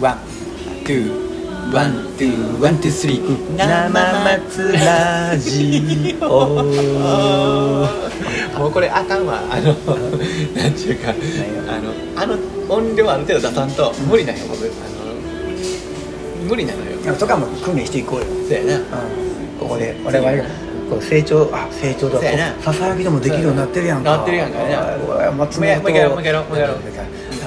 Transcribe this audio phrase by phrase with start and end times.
[0.00, 0.18] one
[0.84, 3.88] two one two one two three 生
[4.38, 6.26] 松ラジオ。
[8.58, 9.40] もうこれあかんわ。
[9.50, 9.72] あの
[10.54, 11.14] なんちゅうか
[11.66, 12.36] あのあの
[12.68, 14.66] 音量ある程度出さんと無理なんよ僕。
[14.66, 14.74] あの
[16.46, 16.90] 無理なのよ。
[17.18, 18.74] とかも訓練していこうよ、そうやな。
[18.74, 18.82] うん、
[19.58, 20.42] ここで我々が
[20.90, 22.18] こう成長あ成長だ。
[22.18, 22.54] そうやな。
[22.62, 24.10] ささやきでもできるようになってるやんか。
[24.10, 24.58] なってるやんか。
[24.58, 24.76] ね
[25.06, 26.76] もうや本もう一回やろうもう一回やろうもう一回やろう。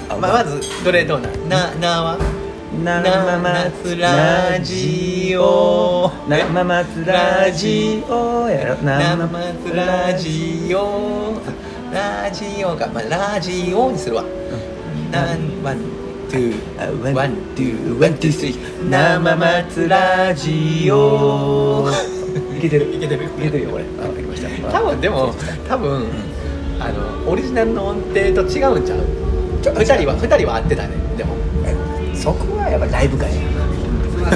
[0.09, 2.17] あまあ、まずどれどうなんななは
[2.83, 6.09] 生松ラジオ。
[6.29, 8.49] 生松ラジオ。
[8.49, 11.41] やろ生松ラジオ。
[11.93, 14.23] ラジオかまあラジオにするわ。
[15.11, 15.77] なんワン
[16.29, 21.89] ツーワンツーワンツースリー生松ラジオ
[22.55, 25.33] いけてるいけてるいけてるよこれあできました多分でも
[25.67, 26.07] 多分
[26.79, 29.19] あのオリジナルの音程と違うんちゃう
[29.75, 31.35] 二人は二人は合ってたねでも
[32.21, 33.41] そこはやっぱライブ感やは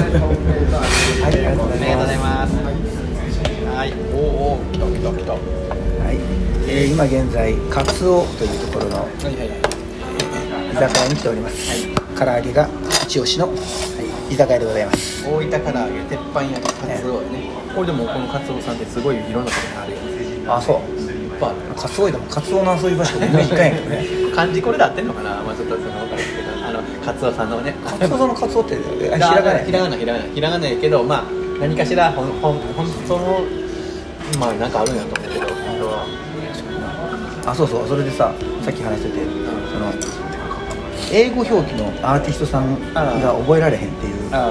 [1.24, 2.54] ありがとうございます。
[2.56, 4.16] はいお
[4.56, 5.32] お来た来た来た。
[5.32, 5.38] は
[6.12, 6.16] い、
[6.68, 11.68] えー今現在カツオというところの居酒屋に来ております。
[11.70, 11.94] はい。
[12.16, 12.68] 唐揚げが
[13.04, 13.52] 一押しの
[14.30, 14.86] 居酒屋でござい。
[14.86, 15.60] ます大分唐揚
[15.92, 19.16] げ鉄板焼きカツオやねこれでもこのカツオさんってすごい。
[19.16, 19.32] い。
[19.32, 21.28] ろんなところにあるよあそうい。
[21.36, 21.50] っぱい。
[21.50, 26.53] あるカツオでもカツオの遊び場所で一回やけどね漢字これで合ってんのかなまあちょっとその分からんけど
[27.04, 31.24] カツオさんのねカツオのカツオってあひひらがなひらがなひらがなひらがなやけどまあ
[31.60, 33.40] 何かしらほんほん本当の
[34.38, 35.44] まあなんかあるんやと思うけど。
[37.46, 37.86] あそうそう。
[37.86, 38.32] それでさ
[38.62, 39.24] さっき話してて
[39.70, 39.92] その
[41.12, 44.28] 英語表記のアーティストさんが覚えられへんっていう。
[44.28, 44.50] んだあ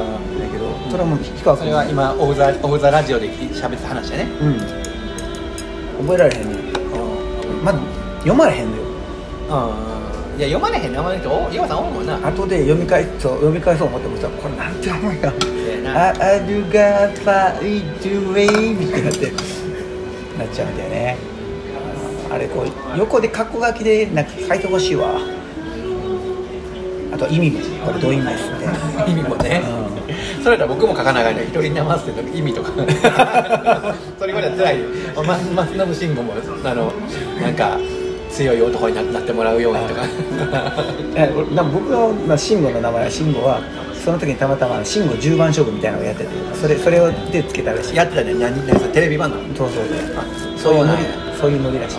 [0.51, 4.27] けどそれはもう氷川君それは今オブザオブザラジオで喋ってた話やね。
[4.41, 6.05] うん。
[6.05, 6.63] 覚えられへんねん。
[7.65, 7.79] まず
[8.19, 8.83] 読まれへんのよ
[10.37, 12.27] いや読まれへん名前の人お岩さん多いもんな。
[12.27, 15.31] 後で読み返そう読み返そう思ってもさこれなんて思うや
[15.83, 16.09] な。
[16.09, 19.31] ああるがファイトウェイみたいになって
[20.37, 21.17] なっちゃうんだよね。
[22.31, 25.19] あれこう横でカッコ書きでなんか書いてほしいわ。
[27.13, 28.49] あと意味もこれどういう意味です
[29.07, 29.61] 意味もね、
[30.43, 32.71] それだ僕も書かながら一人に合わせて意味とか。
[34.17, 34.77] それぐらい辛い。
[35.15, 36.91] 松信慎吾もあの
[37.39, 37.77] なんか
[38.33, 40.01] 強い男にななってもらうようにとか。
[41.71, 43.61] 僕の、まあ、慎吾の名前は慎吾は
[44.03, 46.29] その時にたまたま慎吾10番勝負みたいなのをやってて
[46.59, 47.95] それそれをでつけたらしい。
[47.95, 48.33] やってたね。
[48.33, 49.83] 何何テレビ番組そうそう
[50.57, 50.71] そう。
[50.71, 51.03] そういうノリ
[51.39, 51.97] そういうノリらしい。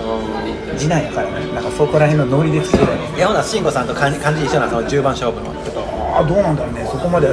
[0.76, 1.34] 次男やからね。
[1.54, 2.86] なんかそこら辺のノリでつけたい
[3.18, 5.46] やほな慎吾さんと感じ感じ一緒なその10番勝負の。
[5.62, 5.80] ちょっと
[6.16, 6.84] ああどうなんだろうね。
[6.90, 7.28] そこまで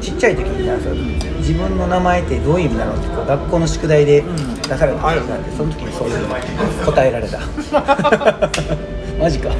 [0.00, 0.94] ちっちゃい時にさそう
[1.38, 4.22] 自分の名前ってどういう意味なのってこう学校の宿題で
[4.62, 6.34] 出された時があってその時にそういうの
[6.86, 7.38] 答えられた。
[9.18, 9.50] マジか。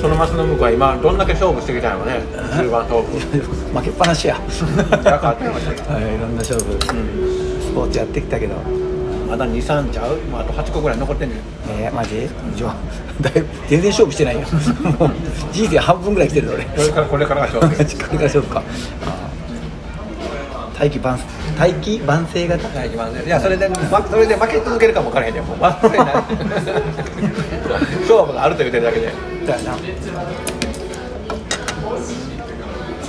[0.00, 3.18] その松信子は今どんだけ勝負してきたのね10番勝負。
[3.18, 4.34] 負けっぱなしや。
[4.40, 6.78] はいいろんな勝負
[7.62, 8.54] スポーツやってきたけど
[9.30, 11.38] まだ23ちゃう、まあ、あと8個ぐらい残ってんねん。
[11.68, 12.28] えー、マジ？
[12.56, 12.74] じゃあ
[13.22, 14.40] だいぶ全然勝負してないよ。
[15.52, 16.64] 人生半分ぐらい来てるぞ俺。
[16.64, 17.68] これからこれからが勝負。
[17.78, 18.62] これから勝負か。
[20.76, 21.16] 大器晩
[21.56, 22.68] 大器晩成型？
[22.76, 25.72] はいいきますねいやそれで、ま、それで負け続けるかも分からへんでもうない
[28.00, 29.12] 勝負があると言ってるだけで。
[29.46, 29.76] だよな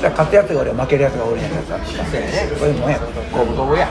[0.10, 1.86] 勝つやつが俺負けるやつがおるんやからさ。
[2.12, 2.50] そうやね。
[2.60, 3.00] そういうもんや。
[3.32, 3.88] 五分五分や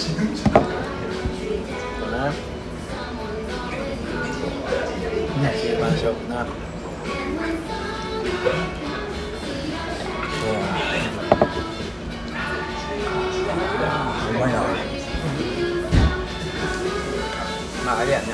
[0.00, 0.64] だから
[2.00, 2.32] そうな
[5.50, 6.46] 10番勝負な
[14.30, 14.60] うまいな
[17.84, 18.26] まああれやね。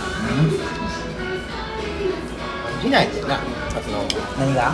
[2.81, 3.29] 次男やってん。
[3.29, 3.39] な
[3.71, 3.99] 辰野
[4.39, 4.73] 何が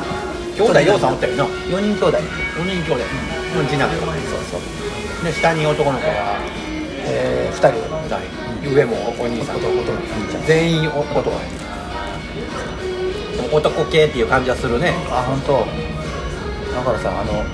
[0.56, 1.14] 兄弟ようさん。
[1.14, 2.22] おったよな4人兄弟4
[2.64, 3.04] 人兄弟
[3.56, 3.66] うん。
[3.66, 4.06] 次男よそ
[4.58, 4.66] うそ
[5.22, 6.12] うで下に男の子が
[7.04, 8.18] えー、2人2
[8.62, 10.44] 人上もお兄さんと弟の兄ちゃん。
[10.46, 11.30] 全員男
[13.52, 14.94] 男系っていう感じはするね。
[15.10, 15.66] あ本当。
[16.74, 17.44] だからさあの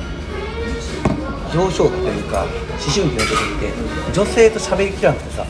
[1.52, 2.48] 上昇期というか思
[2.78, 3.72] 春期の時って
[4.12, 5.46] 女性と喋りきらなくてさ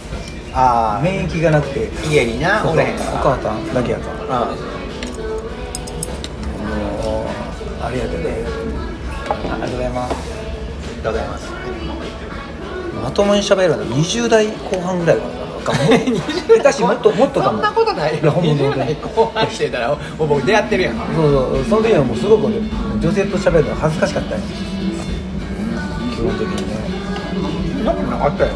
[0.54, 3.18] あ免疫がなくて家になおれへんおから。
[3.18, 4.42] 母さんだけやから。
[4.42, 4.48] うん。
[7.04, 7.26] も
[7.80, 8.44] うありがとうね。
[9.28, 10.14] ありがとうございます。
[10.14, 10.16] あ
[10.96, 11.57] りがとうございます
[13.02, 20.96] まともに喋るの20代後半ぐらいかなかも下手しもっともっとかもそんなことないいやほんま20代後半してたらもう僕出会ってるやん。
[20.96, 21.06] そう
[21.54, 24.40] そうその時はもうすごく俺女性と喋るの恥ずかしかったよ
[26.14, 28.52] 基本的にねなことなかったよ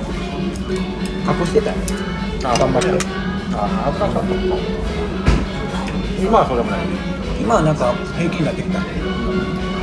[1.41, 1.77] 隠してたよ
[2.45, 2.89] あ頑張って
[3.55, 4.29] あ恥ずかしかった
[6.23, 6.81] 今はそうでもない
[7.41, 8.87] 今はなんか平均になってきたそ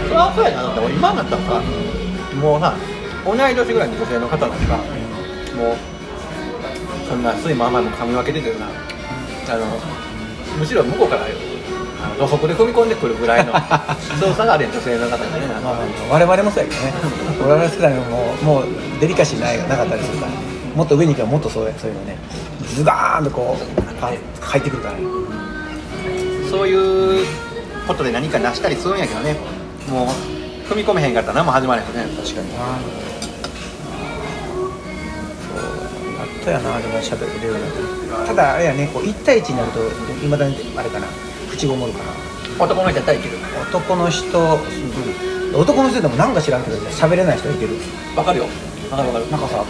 [0.10, 1.62] れはそうやなだって今になったらさ
[2.42, 2.74] もうさ
[3.26, 4.78] 同い年ぐらいの女性の方なんか
[5.56, 5.76] もう
[7.08, 9.66] そんな酸いも甘いも噛み分けててるなあの
[10.58, 11.26] むしろ向こうから
[12.18, 13.52] 土足で踏み込んでくるぐらいの
[14.22, 15.24] 動作がある女性の方がね
[15.64, 16.94] まあ我々もそうやけどね。
[17.42, 18.66] 我々世代ももうもう
[19.00, 20.32] デリカシーないなかったりするから
[20.76, 22.18] もっと上に行けばもっとそうやそういうのね
[22.76, 24.12] ズバーンとこうパ
[24.42, 25.00] 入ってくるからね。
[26.50, 27.26] そういう
[27.88, 29.36] ことで何か成したりするんやけどね
[29.90, 32.16] もう踏み込めへんかったら何も始まらへんよね。
[32.22, 32.48] 確かに
[36.40, 39.80] なそうやっとやなでも喋れるようになったただあれやねこう1対1になると
[40.26, 41.08] いまだにあれかな
[41.50, 42.30] 口ごもるかな。
[42.60, 43.38] 男の人やったらいける。
[43.70, 44.60] 男の人、
[45.54, 47.76] 男の人でもなんか知らんけど喋れない人いてる。
[48.16, 48.46] わかるよ。
[48.92, 49.32] わかるわかる。
[49.32, 49.64] なんかさ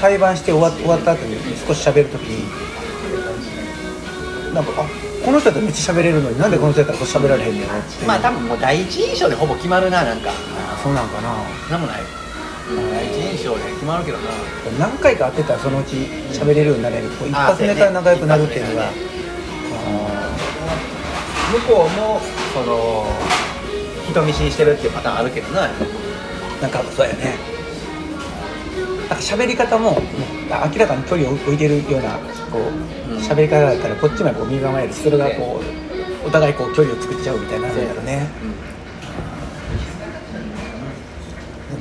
[0.00, 1.36] 対バンして終わ終わった後に
[1.66, 2.48] 少し喋るときに
[4.54, 4.86] なんかあ
[5.24, 10.30] この人だったらめっちゃ喋れるのになんでこの人だったらこう喋られへんのやろってまあ多分もう第一印象でほぼ決まるななんか。
[10.30, 11.36] あそうなんかな。
[11.70, 12.00] なんもない。
[12.00, 12.06] 第
[13.12, 14.30] 一印象で決まるけどな。
[14.78, 15.96] 何回か会ってたらそのうち
[16.32, 17.08] 喋れるようになれる。
[17.10, 18.90] こう一あ発目から仲良くなるっていうのが。
[18.90, 19.10] そうや
[21.52, 22.20] 向こうも
[22.54, 23.06] その
[24.08, 25.68] 人見知りしてるっていうパターンあるけどな。
[26.62, 27.36] なんかそうやね。
[29.08, 30.00] なんか喋り方も
[30.48, 32.18] 明らかに距離を置いてるような
[32.52, 32.58] こ
[33.08, 33.18] ううん。
[33.18, 34.92] 喋り方だったらこっちもこう身構える。
[34.92, 35.60] しそれがこ
[36.24, 38.28] うお互いこう距離を作っちゃうみたいなるんだろうね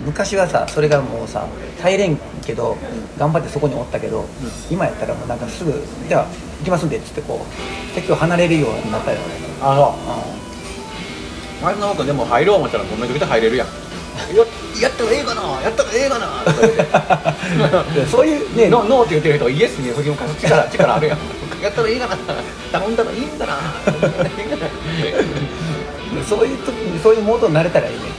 [0.10, 1.46] 昔はさそれがもうさ
[1.80, 2.76] 耐えれんけど
[3.20, 4.26] 頑張ってそこにおったけど、
[4.72, 5.72] 今やったらもうなんかすぐ
[6.10, 6.26] 「じゃあ
[6.60, 9.20] 行きますんで」っつってこう席を離れるようになったよ。
[9.20, 9.24] ね
[9.62, 13.68] あそう前の僕でも入ろう思ったらもうめちゃくちゃ入れるやん。
[14.36, 14.44] や
[14.82, 16.26] やったらええかなやったらええかな
[18.10, 18.68] そういうね。
[18.70, 21.18] ノノーって言ってる人はイエスに振り向かす力力あるやん。
[21.62, 22.18] やったらいいかな
[22.72, 23.58] 頼んだらいいんだな
[26.28, 28.19] そういう時にそういうモードになれたらいいね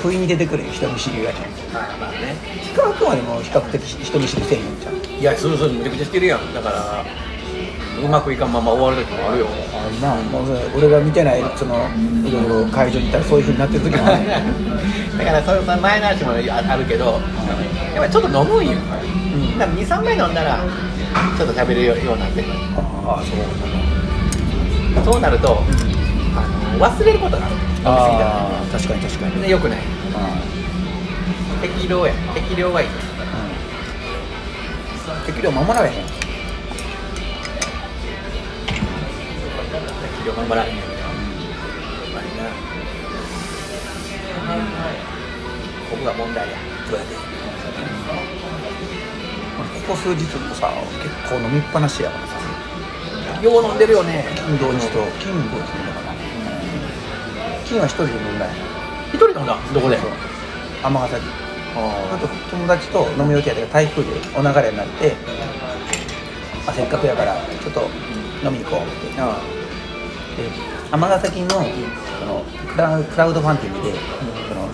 [0.00, 1.38] 不意に出てくる人見知りがね
[1.72, 2.36] まあまあね
[2.74, 7.04] 氷川君はでも比較的人見知りせえへんじゃんいやそうそうめちゃくちゃしてるやんだから
[8.02, 10.44] うまくいかんまま終わる時もあるよあなもう
[10.76, 11.76] 俺が見てないその
[12.24, 14.26] いろいろ会場に行ったらそういうふうになってる時もある
[15.18, 20.64] だからそれその前の話もああるけどやっぱりちょっと飲むんよ、うんだから23杯飲んだら
[21.36, 22.52] ちょっと食べるようになってくる
[23.04, 25.60] ああそうそうなるとあ
[26.70, 27.54] の忘れることがある。
[27.84, 29.42] ああ確かに確かに。
[29.42, 29.80] でよくない。
[30.14, 30.40] あ
[31.62, 32.12] 適量や。
[32.34, 32.88] 適量がいい。
[32.88, 32.90] あ
[35.16, 35.24] うん。
[35.26, 35.94] 適量守られへん。
[35.94, 36.04] 適
[40.26, 40.76] 量頑張られへん。
[45.90, 46.54] ここが問題や。
[46.88, 47.20] そうやでこ
[49.88, 50.70] こ数日もさ
[51.02, 52.34] 結構飲みっぱなしやからさ。
[53.42, 54.26] よう飲んでるよね。
[54.36, 54.98] 金土日と。
[55.18, 56.09] 金土日のかな
[57.70, 58.54] 金は一人で飲んだんや
[59.14, 59.96] 一人飲んだどこで？
[59.96, 61.22] 尼崎。
[61.76, 61.78] あ
[62.14, 65.14] あと友達と飲む予定やったけど台風でお流れになって
[66.66, 67.82] あせっかくやからちょっと
[68.42, 69.20] 飲みに行こうって。
[69.20, 69.38] あ
[70.36, 70.50] で
[70.90, 71.48] 尼崎の
[72.18, 72.44] その
[72.74, 73.94] クラウクラウドファンディングで、
[74.48, 74.68] その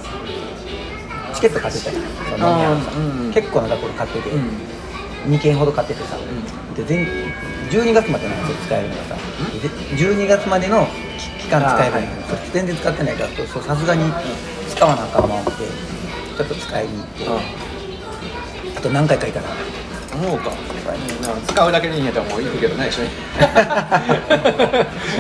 [1.35, 1.99] チケット買ってたよ
[2.31, 4.49] その飲みさうん結構なところ買ってて、うん。
[5.27, 6.17] 2件ほど買っててさ、
[6.77, 7.05] で全
[7.69, 9.17] 12月までなんですよ使えるのがさ
[9.61, 10.87] で12月までの
[11.47, 14.13] 期期間使えるのに、それ全然使ってないからさすがに
[14.69, 15.51] 使わなあかんわ思って
[16.37, 17.25] ちょっと使いに行って、
[18.77, 19.47] あと何回かいたら
[20.15, 20.51] 思うか。
[21.49, 23.09] 使うだけでいいんやったらもう行くけどね一緒に。
[23.39, 24.05] まあ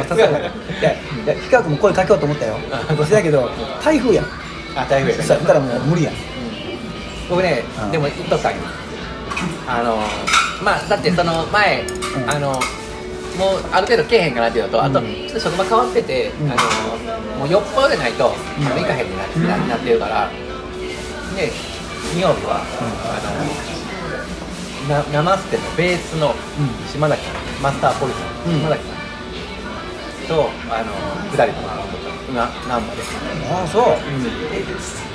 [0.09, 0.35] さすがに
[1.26, 2.56] 氷川君も声かけようと思ったよ。
[3.09, 3.50] そやけど
[3.83, 4.25] 台風やん。
[4.76, 5.25] あ台風やね。
[5.25, 6.14] そしたらもう無理やん。
[7.28, 7.90] 僕ねうん。
[7.90, 8.59] でも言っとったんよ。
[9.66, 9.99] あの
[10.62, 11.87] まあだってその前、ん。
[12.28, 12.59] あの
[13.38, 15.06] もうある程度けえへんかなっていうのと、あとうん。
[15.06, 16.50] ちょっと職場変わってて、うん。
[16.50, 16.62] あの
[17.38, 19.46] もうよっぽどでないと、行かへんにな,、うん。
[19.46, 20.30] ななってるから
[21.36, 21.52] で
[22.12, 22.62] 金曜日は、
[24.88, 26.34] あのな生ステのベースのうん。
[26.90, 28.16] 島崎さんマスターポリス
[28.46, 28.60] のうん。
[28.60, 28.96] 島崎さん
[30.28, 30.92] とあの
[31.36, 31.76] 下りとか
[32.34, 33.02] な難波で、
[33.52, 33.84] ああそう。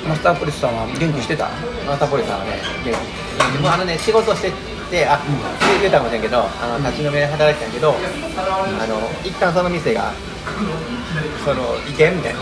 [0.08, 1.50] マスターポリスさんは元気してた？
[1.86, 3.58] マスターポリスさんはね元気。
[3.60, 4.52] もうあのね仕事して
[4.92, 5.18] てあ、
[5.80, 10.12] 言うたかもしれんけどあの立ち飲みで働いてたんやけど、あの一旦その店が
[11.44, 12.40] その移転みたいな、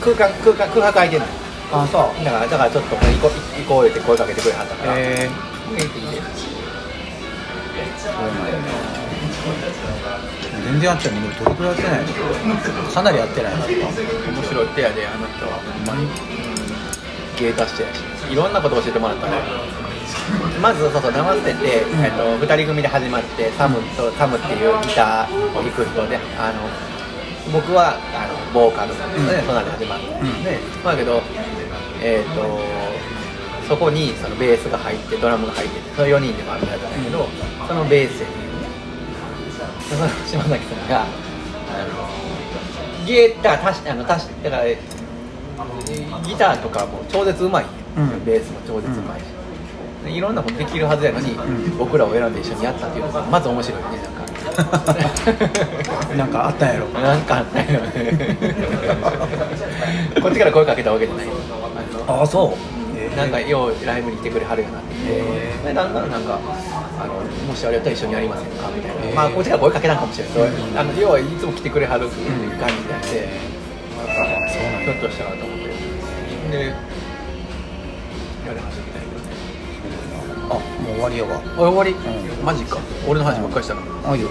[0.00, 1.32] 空間空間空白空いてんのよ。
[1.72, 2.24] ああそう。
[2.24, 5.28] だからだからちょっと行こう行こうって声かけてくれはったから、え
[5.76, 6.20] 元気で
[10.64, 12.00] 全然やってないねどれくらいやってない。
[12.00, 15.60] のかなりやってない面白い手やであの人は。
[15.60, 16.10] ほんまに、うん、
[17.36, 18.00] 芸達者やし。
[18.32, 19.36] いろんなこと教えてもらったね
[20.60, 26.68] まずそうそう生捨てて、えっと、2人組で始まってサムとサムっていうギターを弾く人であの
[27.52, 29.04] 僕はあのボーカルで、ね
[29.44, 29.54] そん。
[29.54, 30.44] なんで始まって、うん。
[30.44, 31.22] でまあだけど
[32.00, 32.60] えっ、と
[33.68, 37.28] そこにそのベースが入ってドラムが入っててその4人でバンドやったんだけど、
[37.66, 38.26] そのベースに
[39.88, 41.10] その島崎さんがあの
[43.06, 44.76] ギター足しあの足しだからギ
[46.36, 47.66] ターとかも超絶うまい、
[47.96, 48.24] うん。
[48.24, 49.30] ベースも超絶うまいし、で
[50.08, 51.36] いろんなことできるはずやのに、
[51.78, 54.22] 僕らを選んで一緒にやったっていうのがまず面白いねなんか。
[56.16, 56.88] なんかあったんやろ。
[56.88, 58.36] なんかあったよね。
[60.20, 61.26] こっちから声かけたわけじゃない。
[62.06, 62.82] ああそう。
[63.16, 66.38] なんかようライブに来てくれはるようになってでだんだんなんか
[66.98, 67.14] あの
[67.46, 70.34] もしあれやったら一緒にやりませんかみたいな、まあこっちから声かけたんかもしれない、
[70.76, 72.94] あの要はいつも来てくれはるっていう感じで。
[72.94, 73.28] あって、
[74.84, 75.66] ひょっとしたらと思って。
[76.56, 78.91] でやり始めた。
[78.91, 78.91] い
[80.52, 81.40] あもう終わりやわ。
[81.56, 82.44] お終わり、うん。
[82.44, 82.78] マジか。
[83.08, 84.28] 俺の話ばっかりしたの、あいいよ。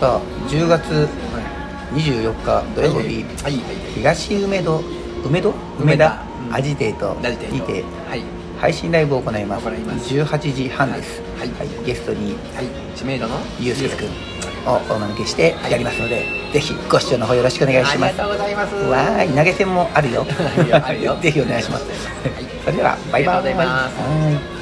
[0.00, 1.08] さあ10月
[1.92, 3.24] 24日土曜日。
[3.42, 3.52] はい。
[3.52, 3.62] はい。
[3.94, 4.82] 東梅戸
[5.24, 5.54] 梅戸？
[5.80, 6.22] 梅田。
[6.52, 7.14] アジテート
[7.52, 8.22] にてはい。
[8.58, 9.66] 配信ライブを行います。
[9.66, 10.14] 行います。
[10.14, 11.20] 18時半です。
[11.38, 11.50] はい。
[11.84, 12.66] ゲストにはい。
[12.96, 13.36] 知名度の？
[13.58, 14.06] ゆうすけくん
[14.68, 18.10] をお招きしてやりますので、ぜひご視聴の方よろしくお願いします。
[18.10, 18.74] ありがとうございます。
[18.74, 19.28] わーい。
[19.36, 20.24] 投げ銭もあるよ。
[21.22, 22.46] ぜひお願いします、はい。
[22.64, 24.59] それではバイバイ